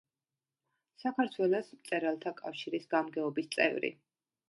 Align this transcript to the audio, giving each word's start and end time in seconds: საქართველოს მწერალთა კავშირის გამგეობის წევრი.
საქართველოს 1.03 1.71
მწერალთა 1.77 2.35
კავშირის 2.43 2.91
გამგეობის 2.97 3.55
წევრი. 3.59 3.97